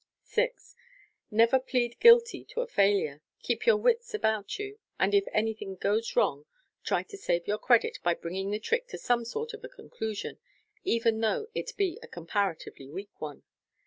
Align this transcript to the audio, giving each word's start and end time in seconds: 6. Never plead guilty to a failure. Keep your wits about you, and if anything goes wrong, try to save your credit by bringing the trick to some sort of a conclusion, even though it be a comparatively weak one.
6. 0.23 0.75
Never 1.29 1.59
plead 1.59 1.99
guilty 1.99 2.43
to 2.45 2.61
a 2.61 2.65
failure. 2.65 3.21
Keep 3.43 3.67
your 3.67 3.77
wits 3.77 4.15
about 4.15 4.57
you, 4.57 4.79
and 4.99 5.13
if 5.13 5.25
anything 5.31 5.75
goes 5.75 6.15
wrong, 6.15 6.47
try 6.83 7.03
to 7.03 7.15
save 7.15 7.45
your 7.47 7.59
credit 7.59 7.99
by 8.01 8.15
bringing 8.15 8.49
the 8.49 8.57
trick 8.59 8.87
to 8.87 8.97
some 8.97 9.25
sort 9.25 9.53
of 9.53 9.63
a 9.63 9.69
conclusion, 9.69 10.39
even 10.83 11.19
though 11.19 11.49
it 11.53 11.77
be 11.77 11.99
a 12.01 12.07
comparatively 12.07 12.89
weak 12.89 13.21
one. 13.21 13.43